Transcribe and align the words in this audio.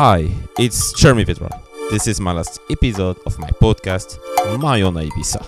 Hi, 0.00 0.30
it's 0.60 0.92
Jeremy 0.92 1.24
Vedra. 1.24 1.50
This 1.90 2.06
is 2.06 2.20
my 2.20 2.30
last 2.30 2.60
episode 2.70 3.16
of 3.26 3.36
my 3.40 3.48
podcast, 3.60 4.16
My 4.60 4.80
Own 4.82 4.94
Ibiza. 4.94 5.42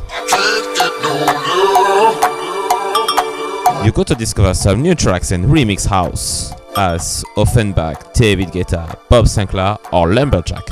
You 3.84 3.92
got 3.92 4.08
to 4.08 4.16
discover 4.16 4.52
some 4.54 4.82
new 4.82 4.96
tracks 4.96 5.30
in 5.30 5.44
remix 5.44 5.86
house, 5.86 6.52
as 6.76 7.24
Ofenbach, 7.36 8.12
David 8.12 8.48
Guetta, 8.48 8.98
Bob 9.08 9.26
Sinclar, 9.26 9.78
or 9.92 10.12
Lumberjack. 10.12 10.66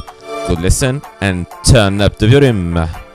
Good 0.48 0.60
listen 0.60 1.00
and 1.20 1.46
turn 1.64 2.00
up 2.00 2.16
the 2.18 2.26
volume. 2.26 3.07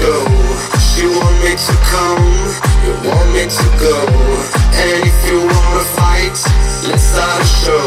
go. 0.00 0.14
You 0.96 1.10
want 1.18 1.36
me 1.44 1.52
to 1.56 1.74
come, 1.92 2.26
you 2.84 2.92
want 3.08 3.28
me 3.32 3.44
to 3.44 3.66
go. 3.78 3.96
And 4.82 5.04
if 5.04 5.18
you 5.28 5.38
wanna 5.40 5.84
fight, 5.96 6.36
let's 6.88 7.02
start 7.02 7.42
a 7.42 7.44
show. 7.44 7.86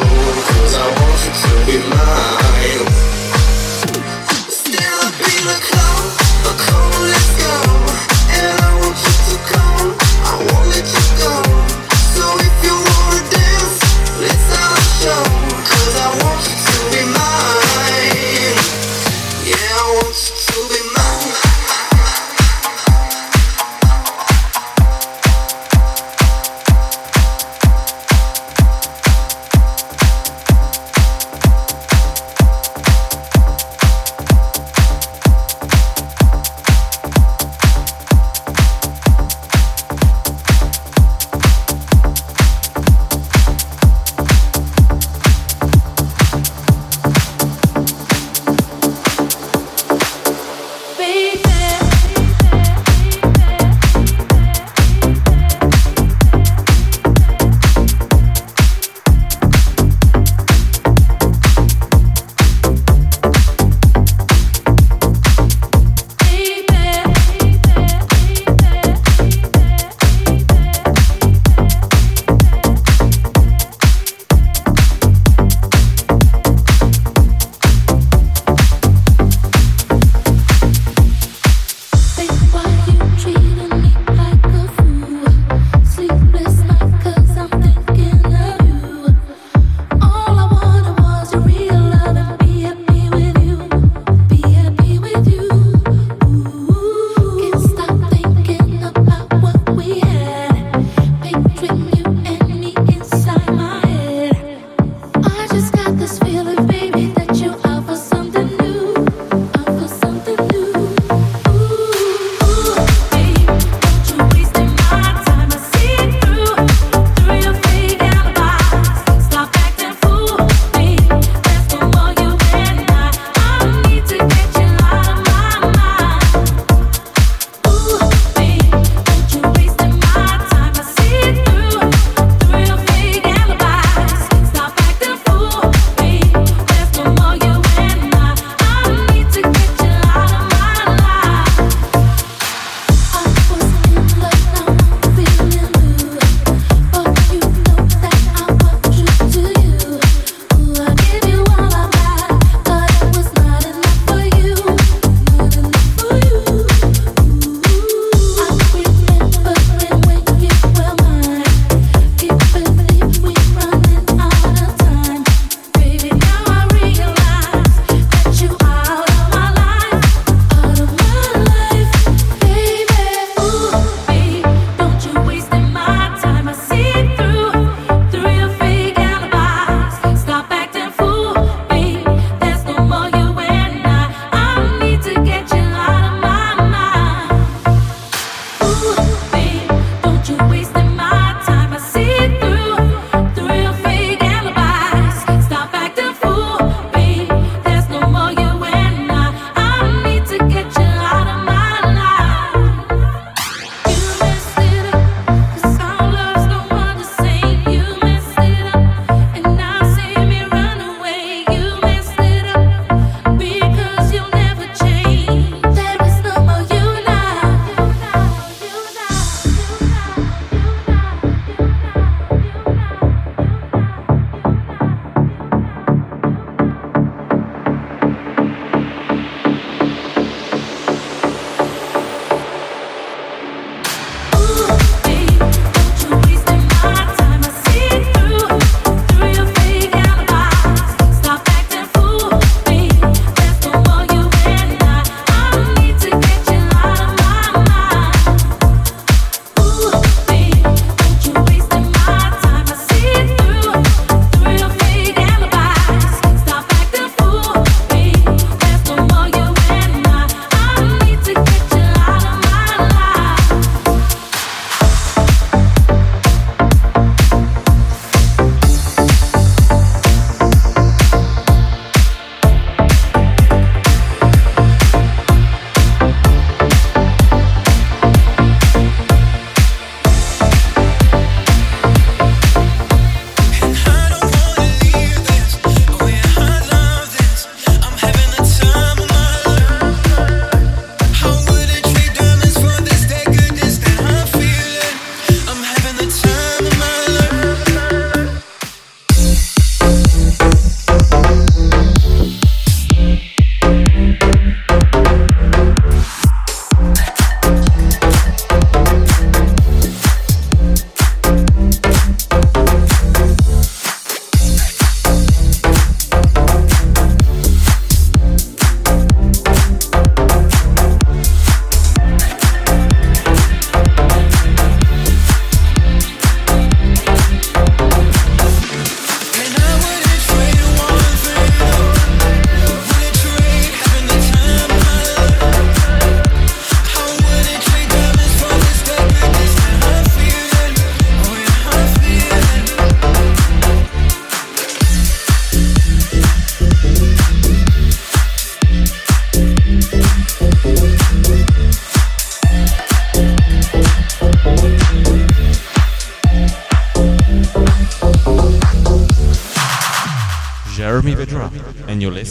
Cause 0.49 0.75
I 0.75 0.87
want 0.99 1.17
you 1.25 1.33
to 1.41 1.51
be 1.65 1.77
mine. 1.89 3.08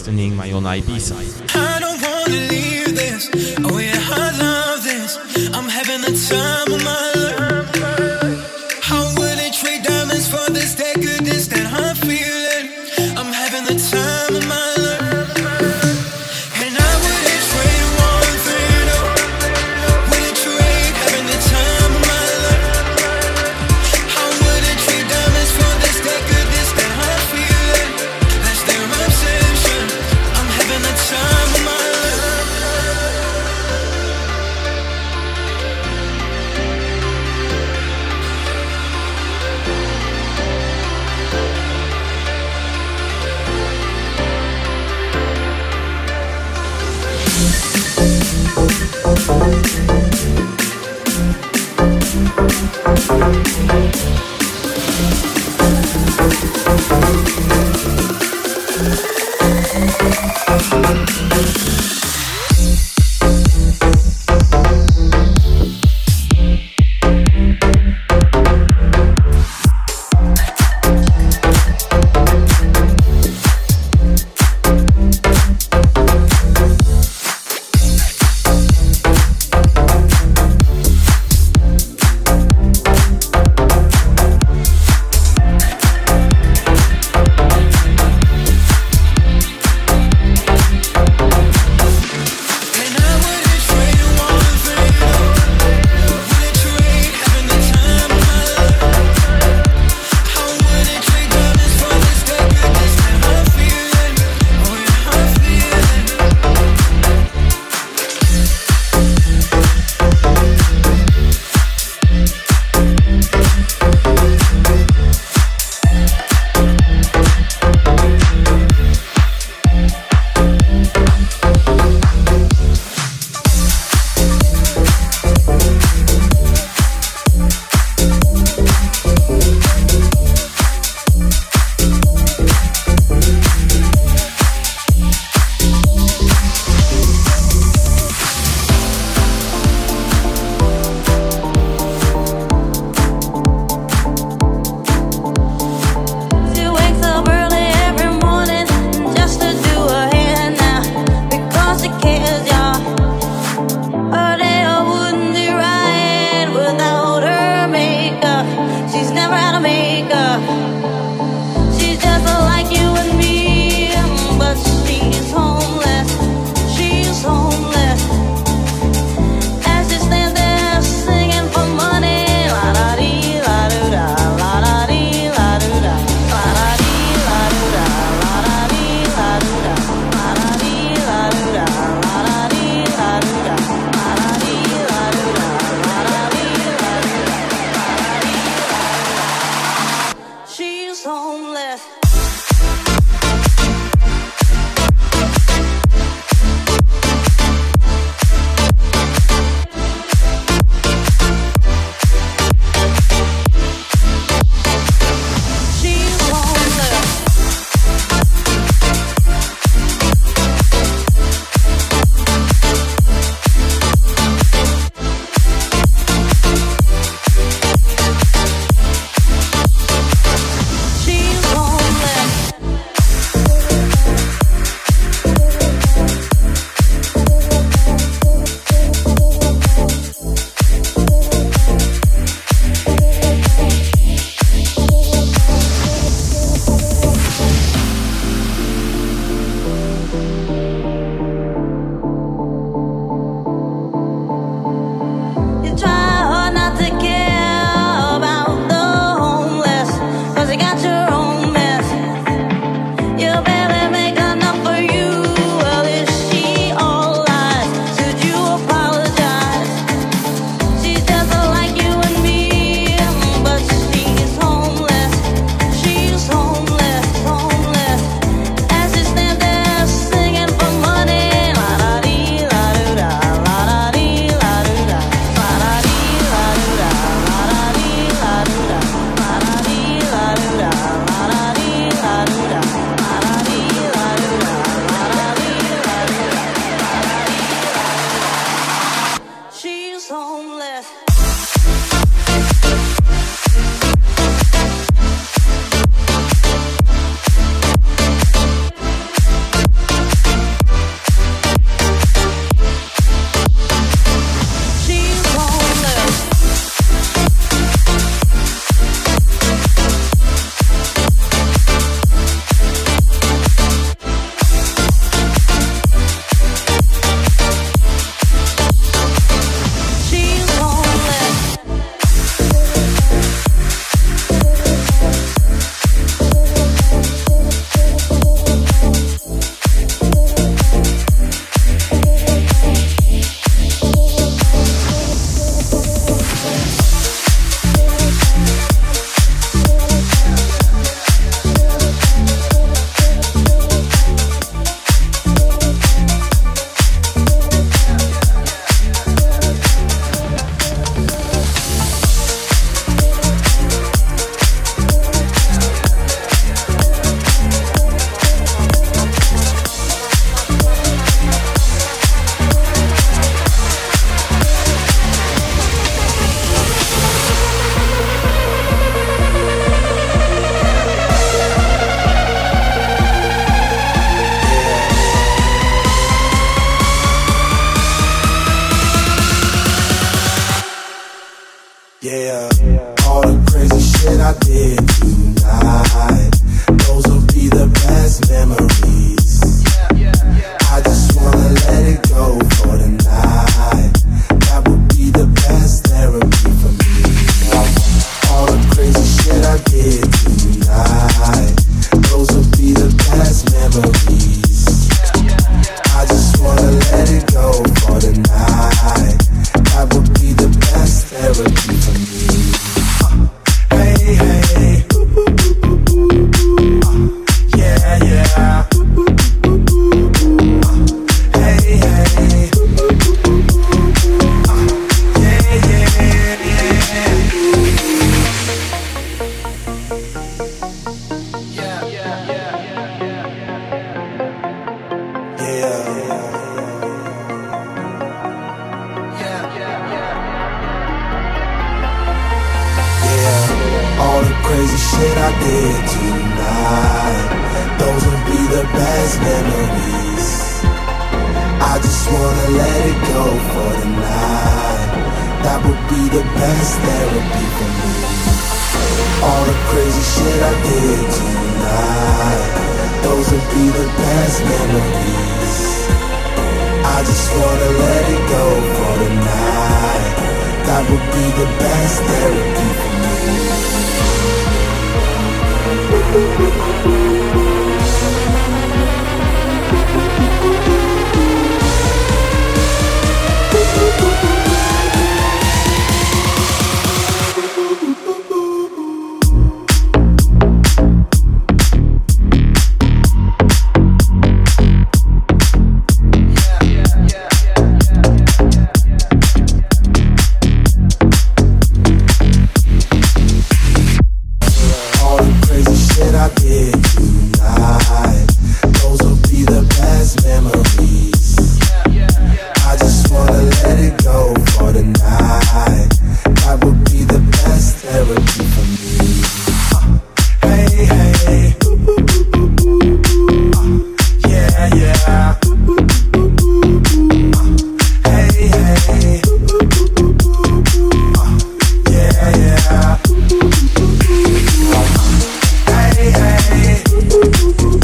Listening 0.09 0.35
my 0.35 0.51
own 0.53 0.63
Ibiza. 0.63 1.28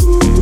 Yeah. 0.02 0.33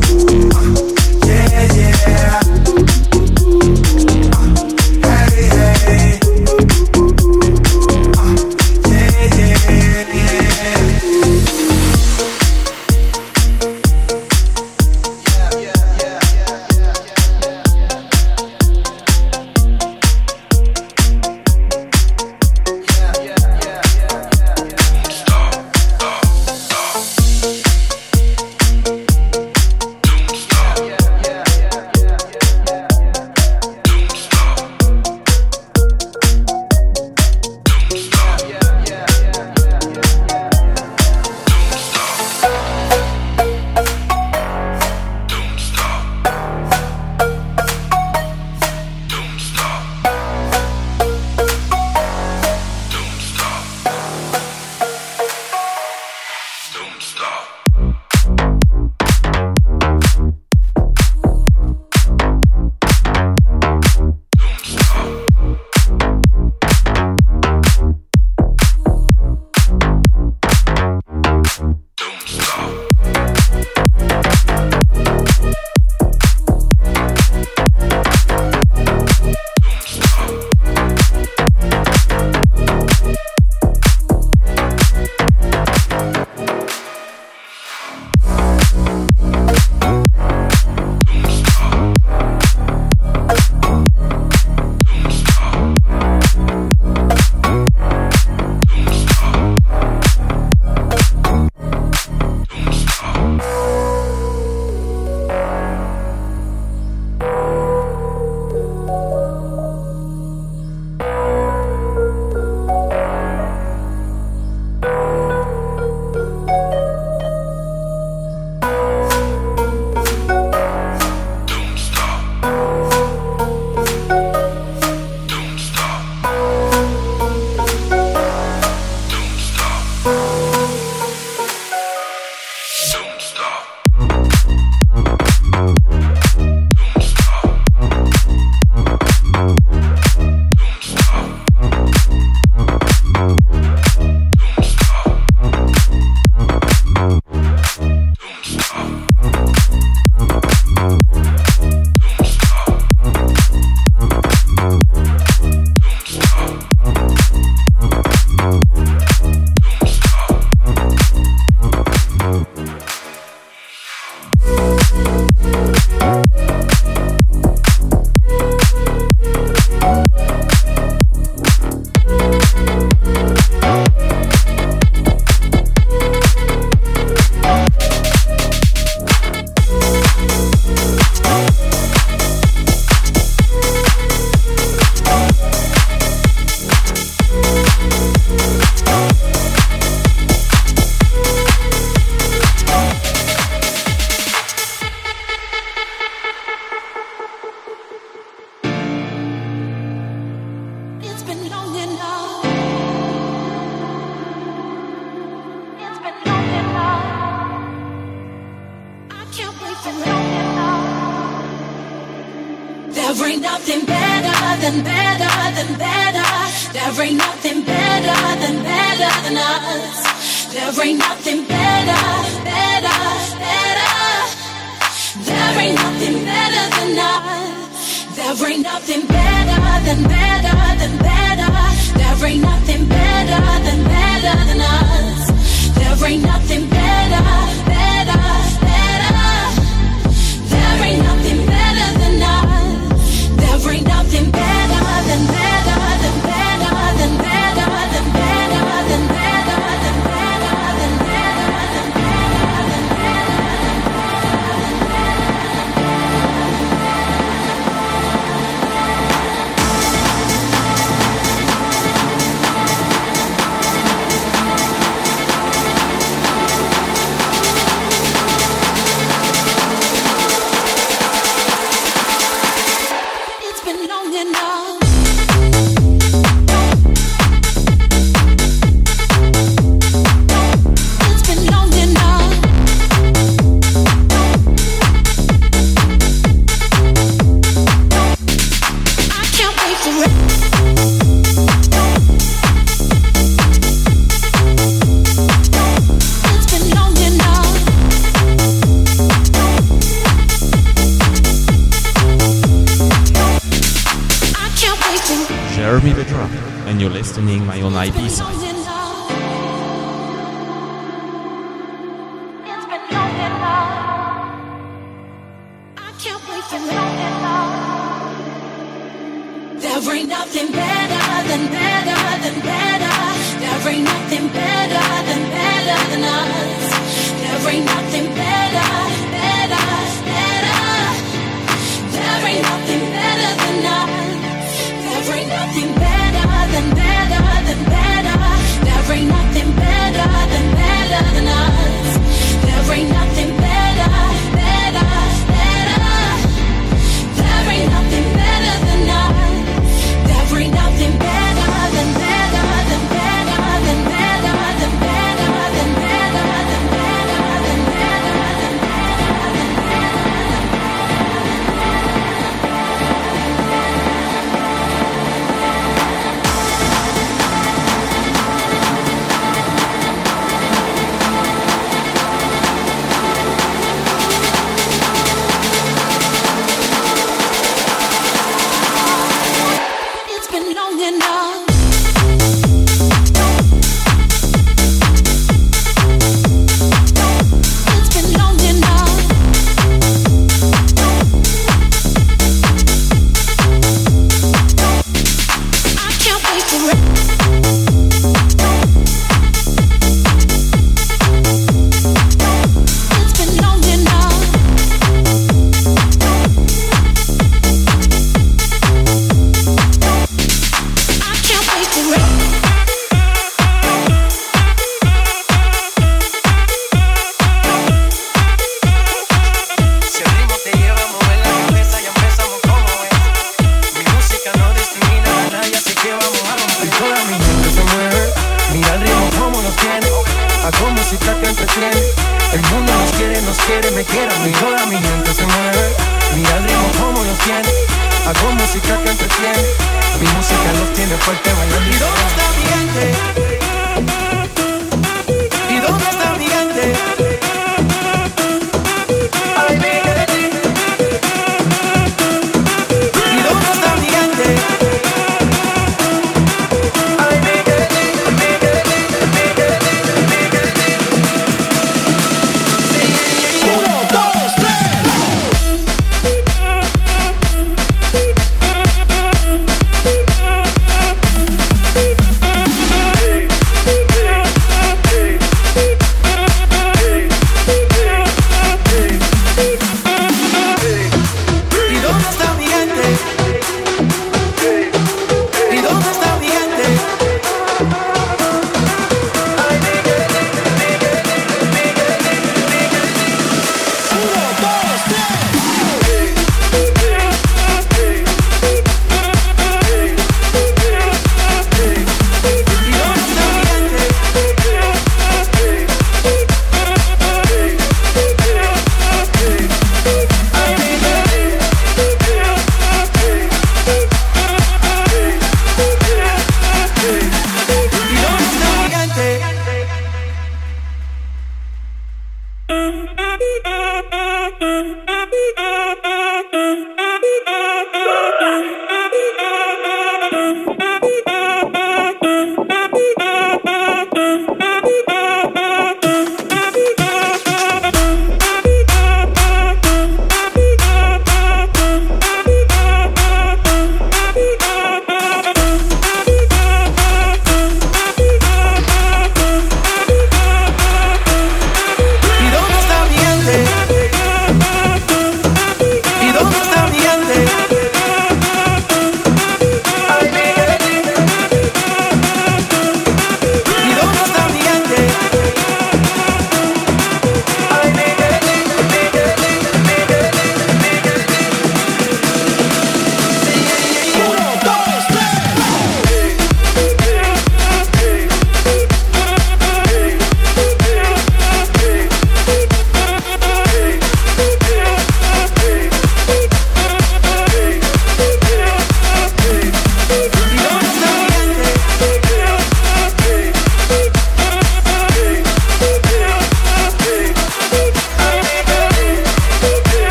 Nothing 228.72 229.06
better 229.06 229.84
than 229.84 230.02
that. 230.08 230.21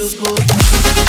Rich 0.00 0.99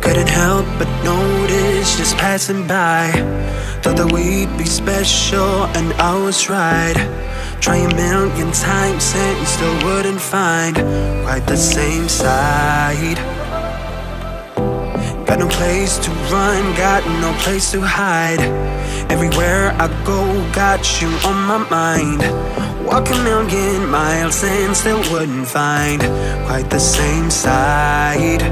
Couldn't 0.00 0.28
help 0.28 0.66
but 0.78 0.88
notice 1.04 1.98
just 1.98 2.16
passing 2.16 2.66
by. 2.66 3.10
Thought 3.82 3.96
that 3.98 4.10
we'd 4.12 4.56
be 4.56 4.64
special, 4.64 5.66
and 5.76 5.92
I 5.94 6.14
was 6.24 6.48
right. 6.48 6.96
Try 7.60 7.76
a 7.76 7.94
million 7.94 8.52
times 8.52 9.12
and 9.14 9.46
still 9.46 9.74
wouldn't 9.84 10.20
find 10.20 10.76
quite 11.24 11.44
the 11.46 11.56
same 11.56 12.08
side. 12.08 13.35
Got 15.26 15.40
no 15.40 15.48
place 15.48 15.98
to 15.98 16.10
run, 16.30 16.76
got 16.76 17.04
no 17.20 17.36
place 17.42 17.72
to 17.72 17.80
hide. 17.80 18.40
Everywhere 19.10 19.72
I 19.72 19.88
go, 20.04 20.22
got 20.52 21.02
you 21.02 21.08
on 21.28 21.36
my 21.46 21.58
mind. 21.68 22.20
Walk 22.86 23.10
a 23.10 23.22
million 23.24 23.88
miles 23.90 24.44
and 24.44 24.76
still 24.76 25.02
wouldn't 25.12 25.48
find 25.48 26.00
quite 26.46 26.70
the 26.70 26.78
same 26.78 27.28
side. 27.30 28.42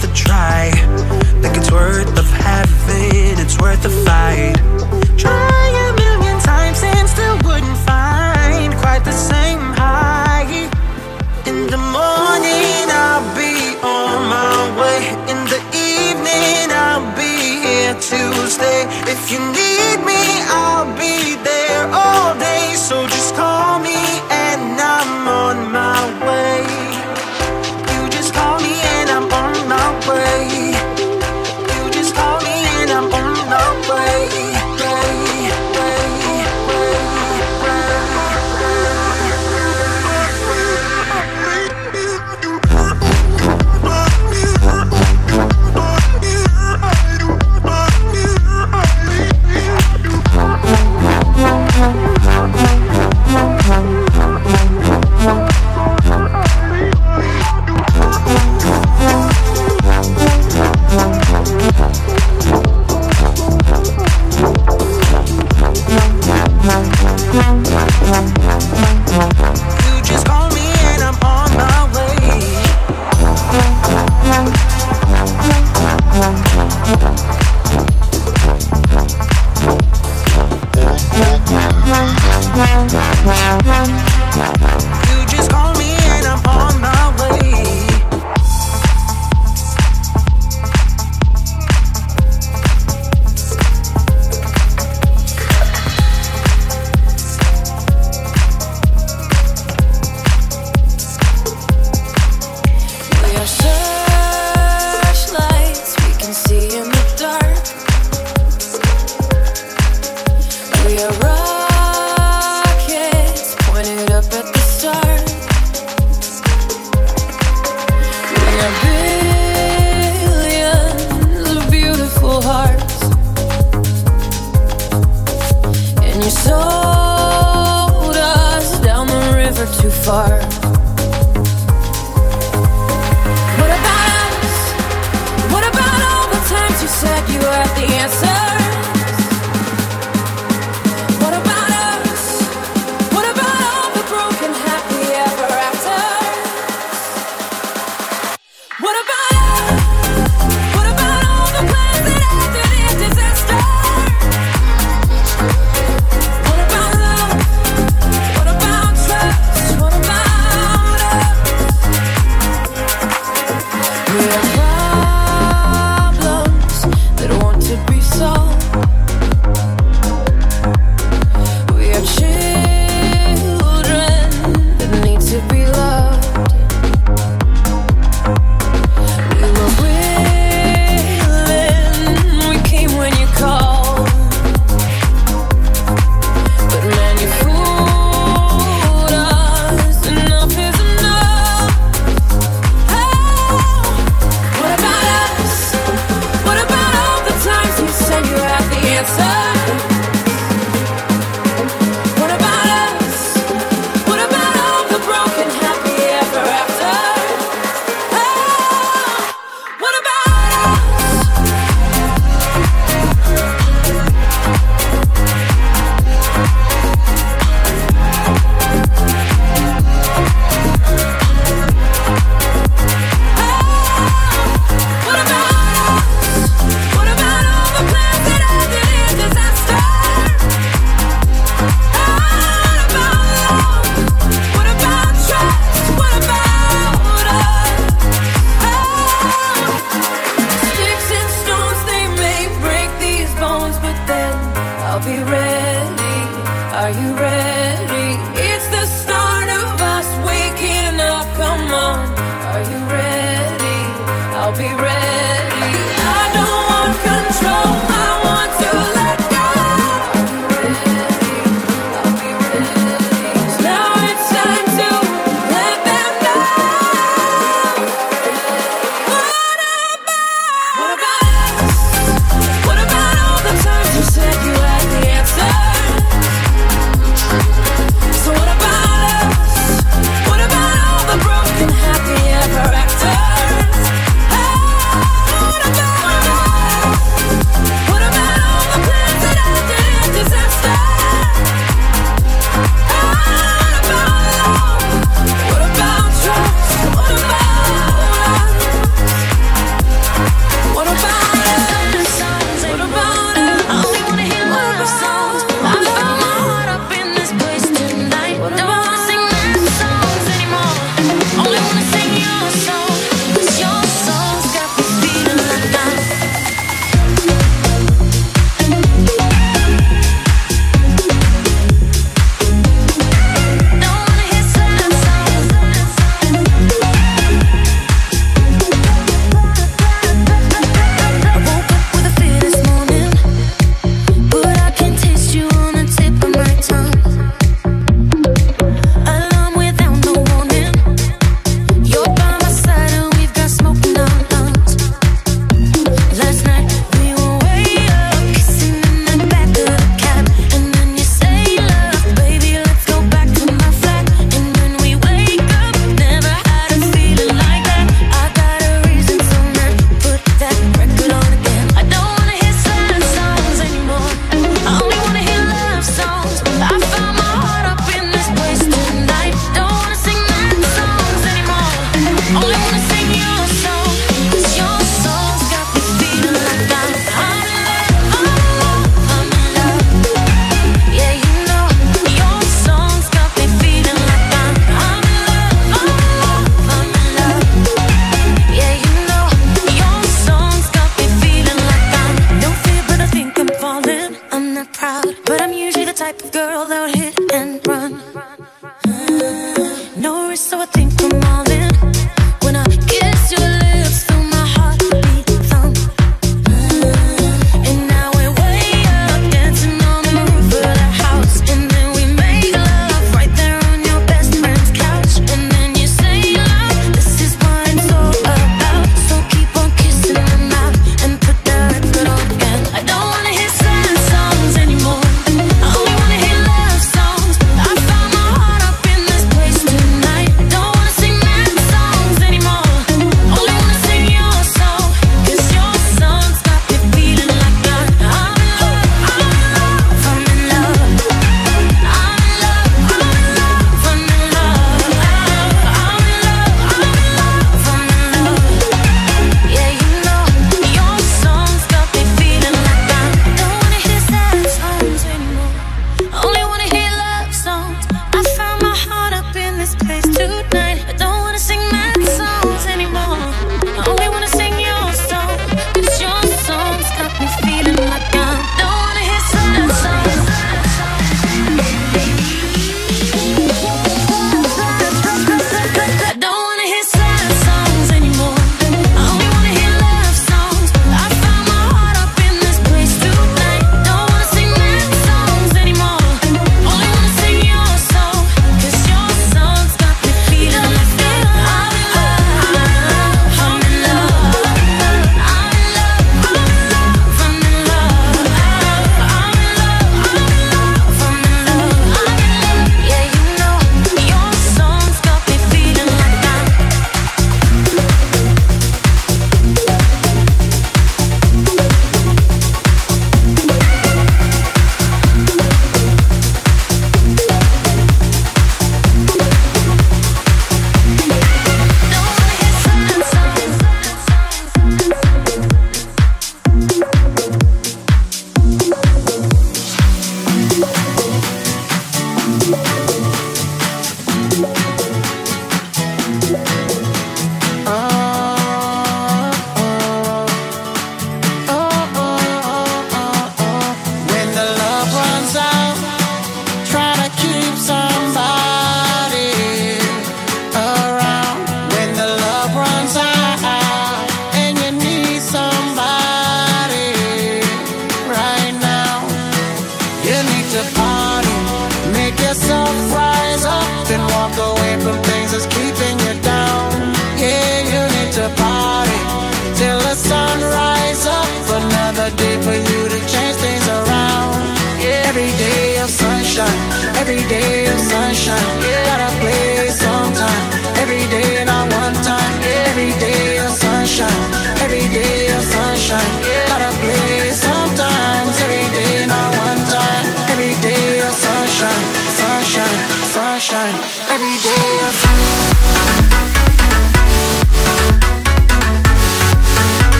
Worth 0.00 0.04
a 0.04 0.14
try. 0.14 0.70
Think 1.42 1.56
it's 1.56 1.70
worth 1.70 2.18
of 2.18 2.26
having, 2.26 3.38
it's 3.38 3.58
worth 3.58 3.84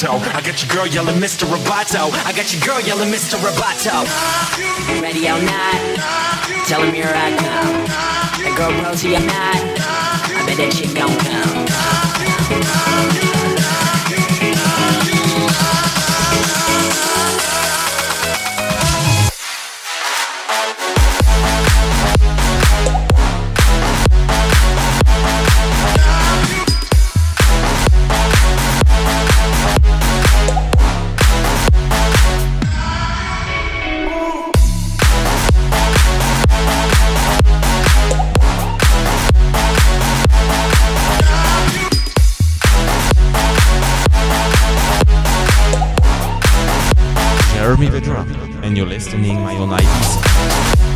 Roboto. 0.00 0.34
I 0.34 0.40
got 0.40 0.62
your 0.62 0.74
girl 0.74 0.86
yelling 0.86 1.16
Mr. 1.16 1.46
Roboto. 1.46 2.10
I 2.24 2.32
got 2.32 2.52
your 2.52 2.62
girl 2.62 2.80
yelling 2.80 3.10
Mr. 3.10 3.36
Roboto. 3.38 4.06
or 5.28 5.42
now. 5.42 5.59
Jeremy 47.70 47.86
Vedra, 47.86 48.64
and 48.64 48.76
you're 48.76 48.84
listening 48.84 49.36
My 49.36 49.56
Own 49.56 49.68
Ibiza. 49.68 50.89